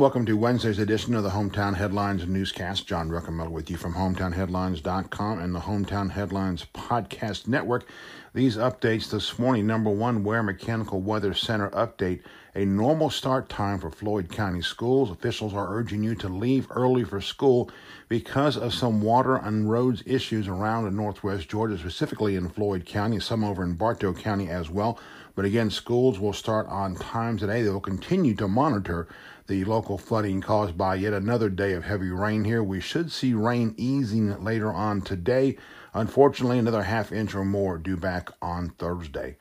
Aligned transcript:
welcome 0.00 0.24
to 0.24 0.34
Wednesday's 0.34 0.78
edition 0.78 1.14
of 1.14 1.22
the 1.22 1.28
Hometown 1.28 1.76
Headlines 1.76 2.26
newscast. 2.26 2.86
John 2.86 3.10
Druckenmiller 3.10 3.50
with 3.50 3.68
you 3.68 3.76
from 3.76 3.92
hometownheadlines.com 3.92 5.38
and 5.38 5.54
the 5.54 5.60
Hometown 5.60 6.10
Headlines 6.10 6.64
podcast 6.72 7.46
network. 7.46 7.86
These 8.32 8.56
updates 8.56 9.10
this 9.10 9.38
morning 9.38 9.66
number 9.66 9.90
one, 9.90 10.24
Ware 10.24 10.42
Mechanical 10.42 11.02
Weather 11.02 11.34
Center 11.34 11.68
update. 11.72 12.22
A 12.60 12.66
normal 12.66 13.08
start 13.08 13.48
time 13.48 13.78
for 13.78 13.90
Floyd 13.90 14.30
County 14.30 14.60
schools. 14.60 15.10
Officials 15.10 15.54
are 15.54 15.74
urging 15.74 16.02
you 16.02 16.14
to 16.16 16.28
leave 16.28 16.66
early 16.68 17.04
for 17.04 17.18
school 17.18 17.70
because 18.10 18.54
of 18.58 18.74
some 18.74 19.00
water 19.00 19.36
and 19.36 19.70
roads 19.70 20.02
issues 20.04 20.46
around 20.46 20.86
in 20.86 20.94
northwest 20.94 21.48
Georgia, 21.48 21.78
specifically 21.78 22.36
in 22.36 22.50
Floyd 22.50 22.84
County, 22.84 23.18
some 23.18 23.44
over 23.44 23.64
in 23.64 23.76
Bartow 23.76 24.12
County 24.12 24.50
as 24.50 24.68
well. 24.68 24.98
But 25.34 25.46
again, 25.46 25.70
schools 25.70 26.20
will 26.20 26.34
start 26.34 26.66
on 26.66 26.96
time 26.96 27.38
today. 27.38 27.62
They 27.62 27.70
will 27.70 27.80
continue 27.80 28.34
to 28.34 28.46
monitor 28.46 29.08
the 29.46 29.64
local 29.64 29.96
flooding 29.96 30.42
caused 30.42 30.76
by 30.76 30.96
yet 30.96 31.14
another 31.14 31.48
day 31.48 31.72
of 31.72 31.84
heavy 31.84 32.10
rain 32.10 32.44
here. 32.44 32.62
We 32.62 32.82
should 32.82 33.10
see 33.10 33.32
rain 33.32 33.74
easing 33.78 34.44
later 34.44 34.70
on 34.70 35.00
today. 35.00 35.56
Unfortunately, 35.94 36.58
another 36.58 36.82
half 36.82 37.10
inch 37.10 37.34
or 37.34 37.46
more 37.46 37.78
due 37.78 37.96
back 37.96 38.28
on 38.42 38.68
Thursday. 38.76 39.38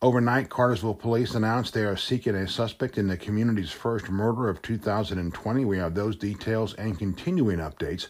Overnight, 0.00 0.48
Cartersville 0.48 0.94
police 0.94 1.34
announced 1.34 1.74
they 1.74 1.82
are 1.82 1.96
seeking 1.96 2.36
a 2.36 2.46
suspect 2.46 2.98
in 2.98 3.08
the 3.08 3.16
community's 3.16 3.72
first 3.72 4.08
murder 4.08 4.48
of 4.48 4.62
2020. 4.62 5.64
We 5.64 5.78
have 5.78 5.96
those 5.96 6.14
details 6.14 6.72
and 6.74 6.96
continuing 6.96 7.58
updates. 7.58 8.06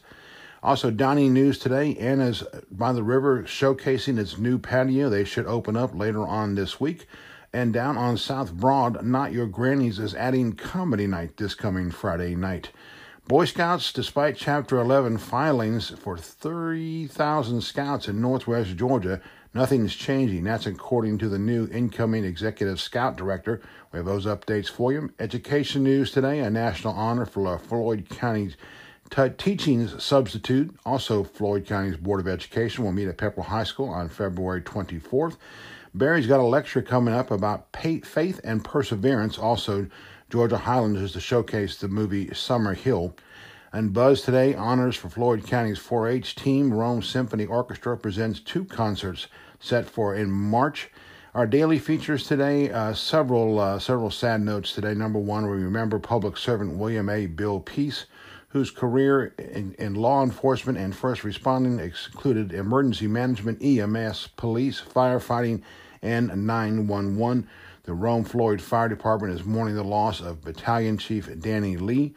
Also, 0.62 0.90
Donnie 0.90 1.30
News 1.30 1.58
today, 1.58 1.96
Anna's 1.96 2.44
by 2.70 2.92
the 2.92 3.02
river 3.02 3.44
showcasing 3.44 4.18
its 4.18 4.36
new 4.36 4.58
patio. 4.58 5.08
They 5.08 5.24
should 5.24 5.46
open 5.46 5.78
up 5.78 5.94
later 5.94 6.26
on 6.26 6.56
this 6.56 6.78
week. 6.78 7.06
And 7.54 7.72
down 7.72 7.96
on 7.96 8.18
South 8.18 8.52
Broad, 8.52 9.02
Not 9.02 9.32
Your 9.32 9.46
Granny's 9.46 9.98
is 9.98 10.14
adding 10.14 10.52
comedy 10.52 11.06
night 11.06 11.38
this 11.38 11.54
coming 11.54 11.90
Friday 11.90 12.34
night. 12.34 12.70
Boy 13.26 13.46
Scouts, 13.46 13.94
despite 13.94 14.36
Chapter 14.36 14.78
11 14.78 15.16
filings 15.16 15.88
for 15.88 16.18
30,000 16.18 17.62
scouts 17.62 18.08
in 18.08 18.20
northwest 18.20 18.76
Georgia, 18.76 19.22
nothing's 19.58 19.96
changing. 19.96 20.44
That's 20.44 20.66
according 20.66 21.18
to 21.18 21.28
the 21.28 21.36
new 21.36 21.66
incoming 21.72 22.22
executive 22.24 22.80
scout 22.80 23.16
director. 23.16 23.60
We 23.90 23.96
have 23.96 24.06
those 24.06 24.24
updates 24.24 24.70
for 24.70 24.92
you. 24.92 25.10
Education 25.18 25.82
news 25.82 26.12
today 26.12 26.38
a 26.38 26.48
national 26.48 26.94
honor 26.94 27.26
for 27.26 27.58
Floyd 27.58 28.08
County's 28.08 28.56
T- 29.10 29.30
teaching 29.30 29.88
substitute, 29.88 30.78
also 30.86 31.24
Floyd 31.24 31.66
County's 31.66 31.96
Board 31.96 32.20
of 32.20 32.28
Education, 32.28 32.84
will 32.84 32.92
meet 32.92 33.08
at 33.08 33.16
Pepperell 33.16 33.46
High 33.46 33.64
School 33.64 33.88
on 33.88 34.08
February 34.08 34.62
24th. 34.62 35.38
Berry's 35.92 36.28
got 36.28 36.38
a 36.38 36.44
lecture 36.44 36.82
coming 36.82 37.14
up 37.14 37.32
about 37.32 37.74
faith 37.74 38.40
and 38.44 38.62
perseverance. 38.62 39.38
Also, 39.38 39.88
Georgia 40.30 40.58
Highlanders 40.58 41.14
to 41.14 41.20
showcase 41.20 41.78
the 41.78 41.88
movie 41.88 42.32
Summer 42.32 42.74
Hill. 42.74 43.16
And 43.72 43.92
Buzz 43.92 44.22
today 44.22 44.54
honors 44.54 44.94
for 44.94 45.08
Floyd 45.08 45.44
County's 45.46 45.80
4-H 45.80 46.36
team. 46.36 46.72
Rome 46.72 47.02
Symphony 47.02 47.44
Orchestra 47.44 47.96
presents 47.96 48.40
two 48.40 48.64
concerts 48.64 49.26
set 49.60 49.88
for 49.88 50.14
in 50.14 50.30
March. 50.30 50.90
Our 51.34 51.46
daily 51.46 51.78
features 51.78 52.26
today, 52.26 52.70
uh, 52.70 52.94
several 52.94 53.60
uh, 53.60 53.78
several 53.78 54.10
sad 54.10 54.40
notes 54.40 54.72
today. 54.72 54.94
Number 54.94 55.18
one, 55.18 55.48
we 55.48 55.56
remember 55.56 55.98
public 55.98 56.36
servant 56.36 56.76
William 56.76 57.08
A. 57.08 57.26
Bill 57.26 57.60
Peace 57.60 58.06
whose 58.48 58.70
career 58.70 59.34
in, 59.38 59.74
in, 59.78 59.94
law 59.94 60.22
enforcement 60.22 60.78
and 60.78 60.96
first 60.96 61.22
responding 61.22 61.78
included 61.78 62.52
emergency 62.52 63.06
management, 63.06 63.62
EMS, 63.62 64.28
police, 64.36 64.80
firefighting, 64.80 65.62
and 66.00 66.28
911. 66.46 67.46
The 67.82 67.92
Rome 67.94 68.24
Floyd 68.24 68.60
Fire 68.60 68.88
Department 68.88 69.34
is 69.34 69.44
mourning 69.44 69.74
the 69.74 69.84
loss 69.84 70.20
of 70.20 70.42
Battalion 70.42 70.96
Chief 70.96 71.28
Danny 71.40 71.76
Lee. 71.76 72.14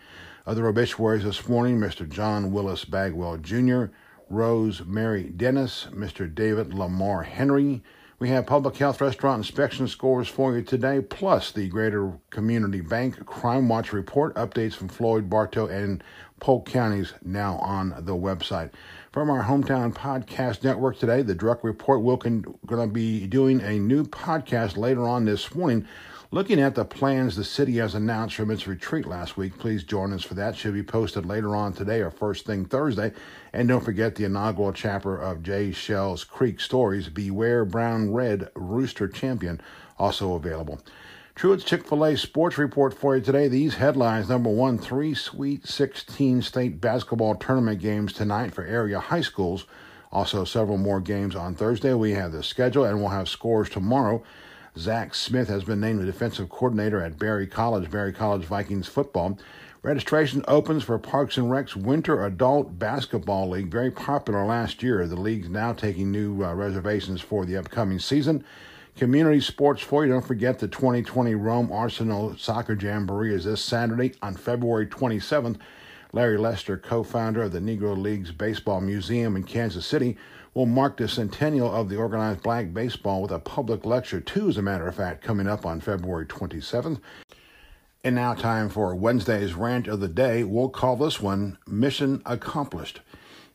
Other 0.47 0.67
obituaries 0.67 1.23
this 1.23 1.47
morning 1.47 1.77
Mr. 1.77 2.07
John 2.07 2.51
Willis 2.51 2.85
Bagwell 2.85 3.37
Jr., 3.37 3.85
Rose 4.31 4.85
Mary 4.85 5.23
Dennis, 5.23 5.87
Mr. 5.91 6.33
David 6.33 6.73
Lamar 6.73 7.23
Henry, 7.23 7.83
we 8.17 8.29
have 8.29 8.45
public 8.45 8.77
health 8.77 9.01
restaurant 9.01 9.39
inspection 9.39 9.87
scores 9.87 10.27
for 10.27 10.55
you 10.55 10.61
today, 10.61 11.01
plus 11.01 11.51
the 11.51 11.67
Greater 11.67 12.13
Community 12.29 12.79
Bank 12.79 13.25
Crime 13.25 13.67
Watch 13.67 13.91
report, 13.91 14.35
updates 14.35 14.75
from 14.75 14.89
Floyd, 14.89 15.27
Bartow, 15.27 15.65
and 15.65 16.03
Polk 16.39 16.67
counties 16.67 17.13
now 17.25 17.57
on 17.57 17.95
the 18.05 18.15
website. 18.15 18.69
From 19.11 19.29
our 19.29 19.43
hometown 19.43 19.91
podcast 19.91 20.63
network 20.63 20.99
today, 20.99 21.23
the 21.23 21.35
Druck 21.35 21.63
Report 21.63 22.03
will 22.03 22.17
going 22.17 22.43
to 22.67 22.87
be 22.87 23.27
doing 23.27 23.59
a 23.59 23.79
new 23.79 24.05
podcast 24.05 24.77
later 24.77 25.07
on 25.07 25.25
this 25.25 25.53
morning 25.53 25.87
Looking 26.33 26.61
at 26.61 26.75
the 26.75 26.85
plans 26.85 27.35
the 27.35 27.43
city 27.43 27.75
has 27.79 27.93
announced 27.93 28.35
from 28.35 28.51
its 28.51 28.65
retreat 28.65 29.05
last 29.05 29.35
week, 29.35 29.59
please 29.59 29.83
join 29.83 30.13
us 30.13 30.23
for 30.23 30.33
that. 30.35 30.55
Should 30.55 30.73
be 30.73 30.81
posted 30.81 31.25
later 31.25 31.57
on 31.57 31.73
today 31.73 31.99
or 31.99 32.09
first 32.09 32.45
thing 32.45 32.63
Thursday. 32.63 33.11
And 33.51 33.67
don't 33.67 33.83
forget 33.83 34.15
the 34.15 34.23
inaugural 34.23 34.71
chapter 34.71 35.17
of 35.17 35.43
Jay 35.43 35.73
Shell's 35.73 36.23
Creek 36.23 36.61
Stories, 36.61 37.09
Beware 37.09 37.65
Brown 37.65 38.13
Red 38.13 38.49
Rooster 38.55 39.09
Champion, 39.09 39.59
also 39.99 40.35
available. 40.35 40.79
Truett's 41.35 41.65
Chick 41.65 41.85
fil 41.85 42.05
A 42.05 42.15
Sports 42.15 42.57
Report 42.57 42.93
for 42.93 43.17
you 43.17 43.21
today. 43.21 43.49
These 43.49 43.75
headlines 43.75 44.29
number 44.29 44.49
one, 44.49 44.77
three 44.77 45.13
Sweet 45.13 45.67
16 45.67 46.43
state 46.43 46.79
basketball 46.79 47.35
tournament 47.35 47.81
games 47.81 48.13
tonight 48.13 48.53
for 48.53 48.63
area 48.63 49.01
high 49.01 49.19
schools. 49.19 49.65
Also, 50.13 50.45
several 50.45 50.77
more 50.77 51.01
games 51.01 51.35
on 51.35 51.55
Thursday. 51.55 51.93
We 51.93 52.11
have 52.11 52.31
the 52.31 52.41
schedule 52.41 52.85
and 52.85 53.01
we'll 53.01 53.09
have 53.09 53.27
scores 53.27 53.69
tomorrow. 53.69 54.23
Zach 54.77 55.13
Smith 55.13 55.49
has 55.49 55.65
been 55.65 55.81
named 55.81 55.99
the 55.99 56.05
defensive 56.05 56.49
coordinator 56.49 57.01
at 57.01 57.19
Berry 57.19 57.45
College, 57.45 57.91
Berry 57.91 58.13
College 58.13 58.45
Vikings 58.45 58.87
football. 58.87 59.37
Registration 59.83 60.45
opens 60.47 60.83
for 60.83 60.97
Parks 60.97 61.37
and 61.37 61.51
Rec's 61.51 61.75
Winter 61.75 62.23
Adult 62.25 62.79
Basketball 62.79 63.49
League, 63.49 63.67
very 63.67 63.91
popular 63.91 64.45
last 64.45 64.81
year. 64.81 65.05
The 65.07 65.19
league's 65.19 65.49
now 65.49 65.73
taking 65.73 66.11
new 66.11 66.43
uh, 66.43 66.53
reservations 66.53 67.19
for 67.19 67.45
the 67.45 67.57
upcoming 67.57 67.99
season. 67.99 68.45
Community 68.95 69.41
sports 69.41 69.81
for 69.81 70.05
you. 70.05 70.11
Don't 70.11 70.25
forget 70.25 70.59
the 70.59 70.67
2020 70.67 71.35
Rome 71.35 71.71
Arsenal 71.71 72.37
Soccer 72.37 72.77
Jamboree 72.79 73.33
is 73.33 73.45
this 73.45 73.63
Saturday 73.63 74.13
on 74.21 74.35
February 74.35 74.87
27th. 74.87 75.57
Larry 76.13 76.37
Lester, 76.37 76.77
co 76.77 77.03
founder 77.03 77.43
of 77.43 77.51
the 77.51 77.59
Negro 77.59 77.97
Leagues 77.97 78.31
Baseball 78.31 78.81
Museum 78.81 79.35
in 79.35 79.43
Kansas 79.43 79.85
City, 79.85 80.17
will 80.53 80.65
mark 80.65 80.97
the 80.97 81.07
centennial 81.07 81.73
of 81.73 81.89
the 81.89 81.95
organized 81.95 82.43
black 82.43 82.73
baseball 82.73 83.21
with 83.21 83.31
a 83.31 83.39
public 83.39 83.85
lecture, 83.85 84.19
too, 84.19 84.49
as 84.49 84.57
a 84.57 84.61
matter 84.61 84.87
of 84.87 84.95
fact, 84.95 85.23
coming 85.23 85.47
up 85.47 85.65
on 85.65 85.79
February 85.79 86.25
27th. 86.25 86.99
And 88.03 88.15
now, 88.15 88.33
time 88.33 88.69
for 88.69 88.95
Wednesday's 88.95 89.53
rant 89.53 89.87
of 89.87 89.99
the 89.99 90.07
day. 90.07 90.43
We'll 90.43 90.69
call 90.69 90.95
this 90.95 91.21
one 91.21 91.57
Mission 91.67 92.21
Accomplished. 92.25 93.01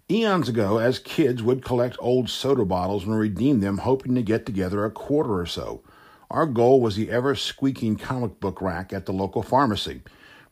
Eons 0.08 0.48
ago, 0.48 0.78
as 0.78 1.00
kids 1.00 1.42
would 1.42 1.64
collect 1.64 1.96
old 1.98 2.30
soda 2.30 2.64
bottles 2.64 3.04
and 3.04 3.18
redeem 3.18 3.58
them, 3.58 3.78
hoping 3.78 4.14
to 4.14 4.22
get 4.22 4.46
together 4.46 4.84
a 4.84 4.90
quarter 4.90 5.38
or 5.38 5.46
so. 5.46 5.82
Our 6.30 6.46
goal 6.46 6.80
was 6.80 6.94
the 6.94 7.10
ever 7.10 7.34
squeaking 7.34 7.96
comic 7.96 8.38
book 8.38 8.62
rack 8.62 8.92
at 8.92 9.06
the 9.06 9.12
local 9.12 9.42
pharmacy. 9.42 10.02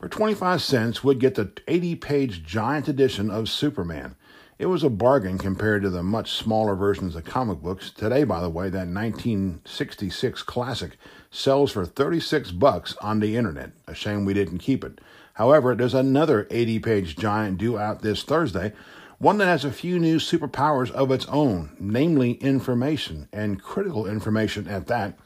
For 0.00 0.08
25 0.08 0.60
cents, 0.60 1.04
we'd 1.04 1.20
get 1.20 1.36
the 1.36 1.52
80 1.68 1.94
page 1.96 2.44
giant 2.44 2.88
edition 2.88 3.30
of 3.30 3.48
Superman. 3.48 4.16
It 4.56 4.66
was 4.66 4.84
a 4.84 4.88
bargain 4.88 5.36
compared 5.36 5.82
to 5.82 5.90
the 5.90 6.04
much 6.04 6.30
smaller 6.32 6.76
versions 6.76 7.16
of 7.16 7.24
comic 7.24 7.58
books. 7.58 7.90
Today, 7.90 8.22
by 8.22 8.40
the 8.40 8.48
way, 8.48 8.70
that 8.70 8.86
1966 8.86 10.44
classic 10.44 10.96
sells 11.32 11.72
for 11.72 11.84
36 11.84 12.52
bucks 12.52 12.94
on 13.02 13.18
the 13.18 13.36
internet. 13.36 13.72
A 13.88 13.94
shame 13.94 14.24
we 14.24 14.32
didn't 14.32 14.58
keep 14.58 14.84
it. 14.84 15.00
However, 15.34 15.74
there's 15.74 15.92
another 15.92 16.44
80-page 16.44 17.16
giant 17.16 17.58
due 17.58 17.76
out 17.76 18.02
this 18.02 18.22
Thursday, 18.22 18.72
one 19.18 19.38
that 19.38 19.46
has 19.46 19.64
a 19.64 19.72
few 19.72 19.98
new 19.98 20.18
superpowers 20.18 20.92
of 20.92 21.10
its 21.10 21.26
own, 21.26 21.76
namely 21.80 22.34
information 22.34 23.28
and 23.32 23.60
critical 23.60 24.06
information 24.06 24.68
at 24.68 24.86
that. 24.86 25.18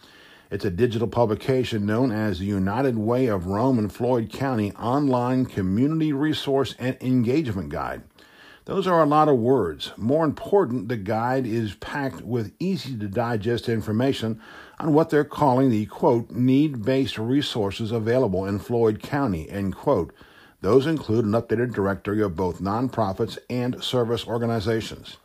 It's 0.51 0.65
a 0.65 0.71
digital 0.71 1.09
publication 1.09 1.85
known 1.85 2.13
as 2.13 2.39
the 2.39 2.47
United 2.47 2.97
Way 2.97 3.27
of 3.27 3.45
Rome 3.45 3.79
and 3.79 3.93
Floyd 3.93 4.33
County 4.33 4.73
Online 4.73 5.45
Community 5.45 6.15
Resource 6.15 6.75
and 6.79 6.97
Engagement 7.03 7.69
Guide. 7.69 8.05
Those 8.69 8.87
are 8.87 9.03
a 9.03 9.07
lot 9.07 9.31
of 9.31 9.39
words. 9.39 9.93
More 9.97 10.27
important, 10.27 10.91
the 10.91 10.99
guide 10.99 11.47
is 11.47 11.73
packed 11.77 12.21
with 12.21 12.53
easy 12.59 12.99
to 12.99 13.09
digest 13.09 13.67
information 13.67 14.43
on 14.79 14.93
what 14.93 15.09
they're 15.09 15.25
calling 15.25 15.71
the 15.71 15.87
quote, 15.87 16.31
need 16.31 16.85
based 16.85 17.17
resources 17.17 17.93
available 17.93 18.45
in 18.45 18.59
Floyd 18.59 19.03
County, 19.03 19.49
end 19.49 19.75
quote. 19.75 20.13
Those 20.61 20.87
include 20.87 21.25
an 21.25 21.33
updated 21.33 21.73
directory 21.73 22.21
of 22.21 22.37
both 22.37 22.61
nonprofits 22.61 23.39
and 23.49 23.83
service 23.83 24.27
organizations. 24.27 25.17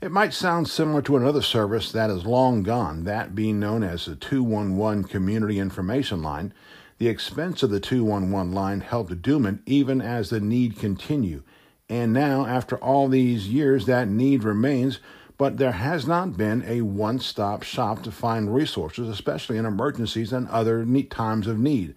It 0.00 0.10
might 0.10 0.32
sound 0.32 0.66
similar 0.66 1.02
to 1.02 1.18
another 1.18 1.42
service 1.42 1.92
that 1.92 2.08
is 2.08 2.24
long 2.24 2.62
gone, 2.62 3.04
that 3.04 3.34
being 3.34 3.60
known 3.60 3.82
as 3.82 4.06
the 4.06 4.16
211 4.16 5.04
Community 5.04 5.58
Information 5.58 6.22
Line. 6.22 6.54
The 6.96 7.08
expense 7.08 7.62
of 7.62 7.68
the 7.68 7.80
211 7.80 8.54
line 8.54 8.80
helped 8.80 9.20
doom 9.20 9.44
it 9.44 9.58
even 9.66 10.00
as 10.00 10.30
the 10.30 10.40
need 10.40 10.78
continued 10.78 11.42
and 11.88 12.12
now, 12.12 12.44
after 12.44 12.76
all 12.76 13.08
these 13.08 13.48
years, 13.48 13.86
that 13.86 14.08
need 14.08 14.44
remains, 14.44 14.98
but 15.38 15.56
there 15.56 15.72
has 15.72 16.06
not 16.06 16.36
been 16.36 16.62
a 16.66 16.82
one 16.82 17.18
stop 17.18 17.62
shop 17.62 18.02
to 18.02 18.10
find 18.10 18.54
resources, 18.54 19.08
especially 19.08 19.56
in 19.56 19.64
emergencies 19.64 20.32
and 20.32 20.48
other 20.48 20.84
times 21.04 21.46
of 21.46 21.58
need. 21.58 21.94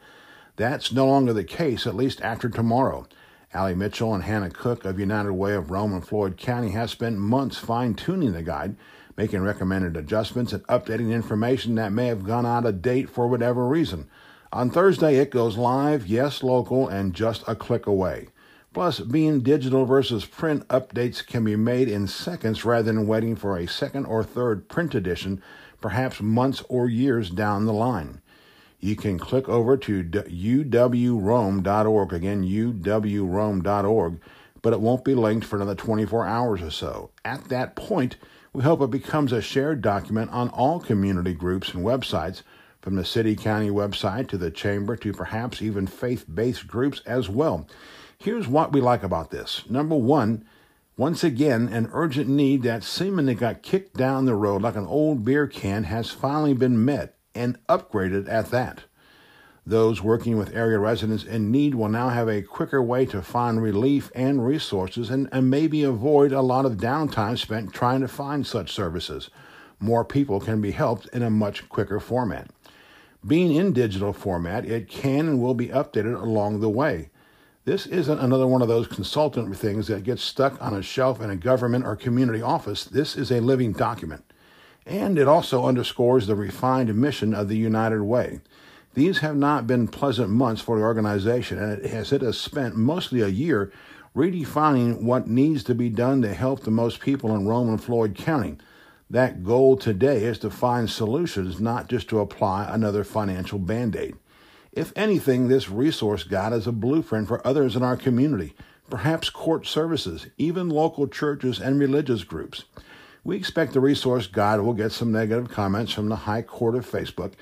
That's 0.55 0.93
no 0.93 1.07
longer 1.07 1.33
the 1.33 1.43
case, 1.43 1.85
at 1.85 1.95
least 1.95 2.21
after 2.21 2.47
tomorrow. 2.47 3.07
Allie 3.53 3.75
Mitchell 3.75 4.13
and 4.13 4.23
Hannah 4.23 4.49
Cook 4.49 4.85
of 4.85 4.99
United 4.99 5.33
Way 5.33 5.55
of 5.55 5.71
Rome 5.71 5.94
and 5.94 6.07
Floyd 6.07 6.37
County 6.37 6.69
have 6.69 6.89
spent 6.89 7.17
months 7.17 7.57
fine 7.57 7.95
tuning 7.95 8.31
the 8.31 8.44
guide, 8.44 8.77
making 9.17 9.41
recommended 9.41 9.97
adjustments 9.97 10.53
and 10.53 10.65
updating 10.67 11.11
information 11.11 11.75
that 11.75 11.91
may 11.91 12.07
have 12.07 12.23
gone 12.23 12.45
out 12.45 12.65
of 12.65 12.81
date 12.81 13.09
for 13.09 13.27
whatever 13.27 13.67
reason. 13.67 14.07
On 14.53 14.69
Thursday, 14.69 15.17
it 15.17 15.31
goes 15.31 15.57
live, 15.57 16.07
yes, 16.07 16.44
local, 16.44 16.87
and 16.87 17.13
just 17.13 17.44
a 17.45 17.55
click 17.55 17.87
away. 17.87 18.27
Plus, 18.73 19.01
being 19.01 19.41
digital 19.41 19.85
versus 19.85 20.23
print 20.23 20.65
updates 20.69 21.25
can 21.25 21.44
be 21.44 21.57
made 21.57 21.89
in 21.89 22.07
seconds 22.07 22.63
rather 22.63 22.83
than 22.83 23.06
waiting 23.06 23.35
for 23.35 23.57
a 23.57 23.68
second 23.68 24.06
or 24.06 24.23
third 24.23 24.69
print 24.69 24.95
edition, 24.95 25.41
perhaps 25.81 26.21
months 26.21 26.63
or 26.69 26.88
years 26.88 27.29
down 27.29 27.65
the 27.65 27.73
line. 27.73 28.21
You 28.79 28.95
can 28.95 29.19
click 29.19 29.50
over 29.50 29.75
to 29.75 30.03
uwrome.org, 30.03 30.53
again, 32.13 32.44
uwrome.org, 32.44 34.19
but 34.62 34.73
it 34.73 34.79
won't 34.79 35.03
be 35.03 35.15
linked 35.15 35.45
for 35.45 35.57
another 35.57 35.75
24 35.75 36.25
hours 36.25 36.62
or 36.62 36.71
so. 36.71 37.09
At 37.25 37.50
that 37.50 37.75
point, 37.75 38.15
we 38.53 38.63
hope 38.63 38.81
it 38.81 38.89
becomes 38.89 39.33
a 39.33 39.41
shared 39.41 39.81
document 39.81 40.31
on 40.31 40.50
all 40.50 40.79
community 40.79 41.33
groups 41.33 41.73
and 41.73 41.83
websites, 41.83 42.41
from 42.81 42.95
the 42.95 43.06
city 43.06 43.35
county 43.35 43.69
website 43.69 44.27
to 44.29 44.38
the 44.38 44.50
chamber 44.50 44.95
to 44.95 45.13
perhaps 45.13 45.62
even 45.62 45.85
faith 45.85 46.25
based 46.33 46.68
groups 46.68 47.01
as 47.06 47.29
well. 47.29 47.68
Here's 48.21 48.47
what 48.47 48.71
we 48.71 48.81
like 48.81 49.01
about 49.01 49.31
this. 49.31 49.63
Number 49.68 49.95
one, 49.95 50.45
once 50.95 51.23
again, 51.23 51.68
an 51.69 51.89
urgent 51.91 52.29
need 52.29 52.62
that 52.62 52.83
seemingly 52.83 53.33
got 53.33 53.63
kicked 53.63 53.97
down 53.97 54.25
the 54.25 54.35
road 54.35 54.62
like 54.62 54.75
an 54.75 54.85
old 54.85 55.25
beer 55.25 55.47
can 55.47 55.85
has 55.85 56.12
finally 56.12 56.53
been 56.53 56.85
met 56.85 57.18
and 57.33 57.57
upgraded 57.68 58.29
at 58.29 58.51
that. 58.51 58.83
Those 59.65 60.03
working 60.03 60.38
with 60.38 60.56
area 60.56 60.77
residents 60.77 61.23
in 61.23 61.50
need 61.50 61.73
will 61.73 61.89
now 61.89 62.09
have 62.09 62.29
a 62.29 62.44
quicker 62.44 62.79
way 62.79 63.07
to 63.07 63.23
find 63.23 63.59
relief 63.59 64.12
and 64.13 64.45
resources 64.45 65.09
and, 65.09 65.27
and 65.31 65.50
maybe 65.50 65.81
avoid 65.81 66.31
a 66.31 66.41
lot 66.41 66.68
of 66.68 66.73
downtime 66.73 67.39
spent 67.39 67.73
trying 67.73 68.01
to 68.01 68.07
find 68.07 68.45
such 68.45 68.71
services. 68.71 69.31
More 69.79 70.06
people 70.06 70.39
can 70.39 70.62
be 70.62 70.71
helped 70.71 71.07
in 71.07 71.23
a 71.23 71.31
much 71.31 71.68
quicker 71.69 72.00
format. 72.00 72.51
Being 73.25 73.56
in 73.56 73.73
digital 73.73 74.13
format, 74.13 74.63
it 74.63 74.88
can 74.88 75.27
and 75.27 75.41
will 75.41 75.56
be 75.56 75.69
updated 75.69 76.21
along 76.21 76.59
the 76.59 76.69
way. 76.69 77.09
This 77.63 77.85
isn't 77.85 78.19
another 78.19 78.47
one 78.47 78.63
of 78.63 78.67
those 78.67 78.87
consultant 78.87 79.55
things 79.55 79.85
that 79.87 80.03
gets 80.03 80.23
stuck 80.23 80.59
on 80.59 80.73
a 80.73 80.81
shelf 80.81 81.21
in 81.21 81.29
a 81.29 81.35
government 81.35 81.85
or 81.85 81.95
community 81.95 82.41
office. 82.41 82.83
This 82.83 83.15
is 83.15 83.31
a 83.31 83.39
living 83.39 83.71
document. 83.71 84.23
And 84.87 85.19
it 85.19 85.27
also 85.27 85.65
underscores 85.65 86.25
the 86.25 86.35
refined 86.35 86.93
mission 86.95 87.35
of 87.35 87.49
the 87.49 87.57
United 87.57 88.01
Way. 88.01 88.41
These 88.95 89.19
have 89.19 89.35
not 89.35 89.67
been 89.67 89.87
pleasant 89.87 90.31
months 90.31 90.59
for 90.59 90.77
the 90.77 90.83
organization, 90.83 91.59
and 91.59 91.71
it 91.83 91.91
has, 91.91 92.11
it 92.11 92.21
has 92.21 92.39
spent 92.39 92.75
mostly 92.75 93.21
a 93.21 93.27
year 93.27 93.71
redefining 94.15 95.03
what 95.03 95.27
needs 95.27 95.63
to 95.65 95.75
be 95.75 95.89
done 95.89 96.23
to 96.23 96.33
help 96.33 96.61
the 96.61 96.71
most 96.71 96.99
people 96.99 97.35
in 97.35 97.47
Rome 97.47 97.69
and 97.69 97.81
Floyd 97.81 98.15
County. 98.15 98.57
That 99.07 99.43
goal 99.43 99.77
today 99.77 100.23
is 100.23 100.39
to 100.39 100.49
find 100.49 100.89
solutions, 100.89 101.61
not 101.61 101.87
just 101.87 102.09
to 102.09 102.21
apply 102.21 102.65
another 102.73 103.03
financial 103.03 103.59
band 103.59 103.95
aid. 103.95 104.15
If 104.73 104.94
anything, 104.95 105.47
this 105.47 105.69
resource 105.69 106.23
guide 106.23 106.53
is 106.53 106.65
a 106.65 106.71
blueprint 106.71 107.27
for 107.27 107.45
others 107.45 107.75
in 107.75 107.83
our 107.83 107.97
community, 107.97 108.53
perhaps 108.89 109.29
court 109.29 109.68
services, 109.68 110.27
even 110.38 110.69
local 110.69 111.07
churches 111.07 111.59
and 111.59 111.77
religious 111.77 112.23
groups. 112.23 112.63
We 113.25 113.35
expect 113.35 113.73
the 113.73 113.81
resource 113.81 114.27
guide 114.27 114.62
will 114.62 114.73
get 114.73 114.94
some 114.94 115.12
negative 115.12 115.50
comments 115.50 115.91
from 115.91 116.07
the 116.07 116.15
High 116.15 116.41
Court 116.41 116.75
of 116.75 116.89
Facebook. 116.89 117.33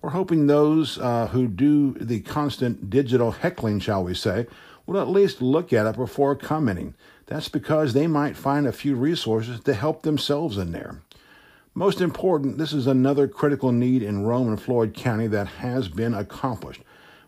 We're 0.00 0.10
hoping 0.10 0.46
those 0.46 0.98
uh, 0.98 1.26
who 1.26 1.46
do 1.46 1.92
the 1.92 2.20
constant 2.20 2.88
digital 2.88 3.32
heckling, 3.32 3.80
shall 3.80 4.02
we 4.02 4.14
say, 4.14 4.46
will 4.86 4.98
at 4.98 5.10
least 5.10 5.42
look 5.42 5.74
at 5.74 5.86
it 5.86 5.96
before 5.96 6.34
commenting. 6.36 6.94
That's 7.26 7.50
because 7.50 7.92
they 7.92 8.06
might 8.06 8.36
find 8.36 8.66
a 8.66 8.72
few 8.72 8.94
resources 8.94 9.60
to 9.60 9.74
help 9.74 10.02
themselves 10.02 10.56
in 10.56 10.72
there. 10.72 11.02
Most 11.78 12.00
important, 12.00 12.58
this 12.58 12.72
is 12.72 12.88
another 12.88 13.28
critical 13.28 13.70
need 13.70 14.02
in 14.02 14.24
Rome 14.24 14.48
and 14.48 14.60
Floyd 14.60 14.94
County 14.94 15.28
that 15.28 15.46
has 15.46 15.86
been 15.86 16.12
accomplished. 16.12 16.82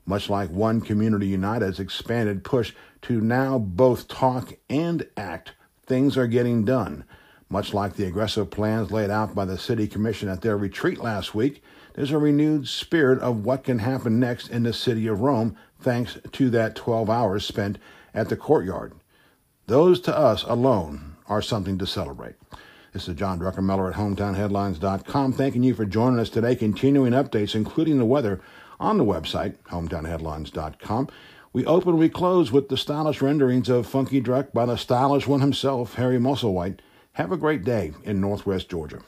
Much 0.05 0.29
like 0.29 0.51
One 0.51 0.81
Community 0.81 1.29
United's 1.29 1.79
expanded 1.79 2.43
push 2.43 2.75
to 3.03 3.21
now 3.21 3.61
both 3.61 4.09
talk 4.09 4.55
and 4.69 5.07
act, 5.17 5.53
things 5.87 6.17
are 6.17 6.27
getting 6.27 6.65
done. 6.65 7.05
Much 7.49 7.73
like 7.73 7.95
the 7.95 8.07
aggressive 8.07 8.51
plans 8.51 8.91
laid 8.91 9.09
out 9.09 9.37
by 9.37 9.45
the 9.45 9.57
City 9.57 9.87
Commission 9.87 10.29
at 10.29 10.41
their 10.41 10.57
retreat 10.57 10.99
last 10.99 11.33
week, 11.33 11.63
there's 11.95 12.11
a 12.11 12.19
renewed 12.19 12.67
spirit 12.67 13.21
of 13.21 13.45
what 13.45 13.63
can 13.63 13.79
happen 13.79 14.19
next 14.19 14.49
in 14.49 14.65
the 14.65 14.73
city 14.73 15.07
of 15.07 15.21
Rome 15.21 15.55
thanks 15.79 16.19
to 16.33 16.51
that 16.51 16.75
12 16.75 17.09
hours 17.09 17.45
spent 17.45 17.79
at 18.13 18.29
the 18.29 18.37
courtyard. 18.37 18.95
Those 19.69 20.01
to 20.01 20.19
us 20.19 20.43
alone 20.43 21.15
are 21.29 21.41
something 21.41 21.79
to 21.79 21.87
celebrate. 21.87 22.35
This 22.93 23.07
is 23.07 23.15
John 23.15 23.39
Druckenmiller 23.39 23.93
at 23.93 23.97
HometownHeadlines.com, 23.97 25.35
thanking 25.35 25.63
you 25.63 25.75
for 25.75 25.85
joining 25.85 26.19
us 26.19 26.29
today. 26.29 26.57
Continuing 26.57 27.13
updates, 27.13 27.55
including 27.55 27.99
the 27.99 28.05
weather, 28.05 28.41
on 28.81 28.99
the 28.99 29.05
website, 29.05 29.55
HometownHeadlines.com. 29.69 31.09
We 31.53 31.65
open, 31.67 31.99
we 31.99 32.09
close 32.09 32.51
with 32.51 32.69
the 32.69 32.77
stylish 32.77 33.23
renderings 33.23 33.69
of 33.69 33.87
Funky 33.87 34.21
Druck 34.21 34.53
by 34.53 34.67
the 34.67 34.77
stylish 34.77 35.29
one 35.29 35.41
himself, 35.41 35.95
Harry 35.95 36.19
Musselwhite. 36.19 36.81
Have 37.13 37.31
a 37.31 37.37
great 37.37 37.63
day 37.63 37.93
in 38.03 38.21
Northwest 38.21 38.69
Georgia. 38.69 39.03